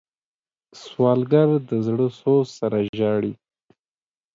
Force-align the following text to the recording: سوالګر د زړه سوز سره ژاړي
سوالګر 0.83 1.49
د 1.69 1.71
زړه 1.85 2.07
سوز 2.19 2.47
سره 2.59 2.77
ژاړي 2.97 3.33